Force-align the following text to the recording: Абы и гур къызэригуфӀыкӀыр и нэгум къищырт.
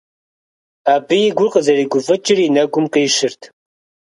Абы 0.93 1.17
и 1.27 1.29
гур 1.37 1.49
къызэригуфӀыкӀыр 1.53 2.39
и 2.45 2.47
нэгум 2.55 2.85
къищырт. 2.93 3.41